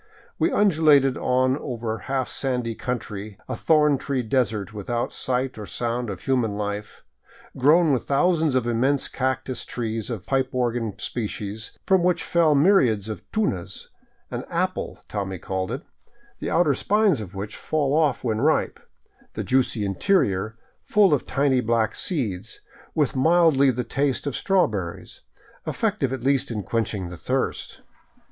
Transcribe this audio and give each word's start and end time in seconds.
We 0.39 0.51
undulated 0.51 1.15
on 1.15 1.57
over 1.59 1.95
half 1.99 2.27
sandy 2.27 2.73
country, 2.73 3.37
a 3.47 3.55
thorn 3.55 3.99
tree 3.99 4.23
desert 4.23 4.73
without 4.73 5.13
sight 5.13 5.59
or 5.59 5.67
sound 5.67 6.09
of 6.09 6.21
human 6.23 6.57
life, 6.57 7.03
grown 7.55 7.93
with 7.93 8.05
thousands 8.07 8.55
of 8.55 8.65
immense 8.65 9.07
cac 9.07 9.45
tus 9.45 9.63
trees 9.63 10.09
of 10.09 10.23
the 10.23 10.27
pipe 10.27 10.49
organ 10.53 10.97
species 10.97 11.77
from 11.85 12.01
which 12.01 12.23
fell 12.23 12.55
myriads 12.55 13.09
of 13.09 13.21
tunas, 13.31 13.89
an" 14.31 14.43
apple" 14.49 14.97
Tommy 15.07 15.37
called 15.37 15.71
it, 15.71 15.83
the 16.39 16.49
outer 16.49 16.73
spines 16.73 17.21
of 17.21 17.35
which 17.35 17.55
fall 17.55 17.93
off 17.95 18.23
when 18.23 18.41
ripe, 18.41 18.79
the 19.33 19.43
juicy 19.43 19.85
interior, 19.85 20.57
full 20.81 21.13
of 21.13 21.27
tiny 21.27 21.61
black 21.61 21.93
seeds, 21.93 22.61
with 22.95 23.15
mildly 23.15 23.69
the 23.69 23.83
taste 23.83 24.25
of 24.25 24.35
strawberries, 24.35 25.21
effective 25.67 26.11
at 26.11 26.23
least 26.23 26.49
in 26.49 26.63
quenching 26.63 27.09
the 27.09 27.17
thirst. 27.17 27.81